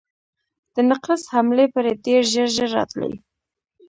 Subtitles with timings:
[0.73, 3.13] د نقرس حملې پرې ډېر ژر ژر راتلې.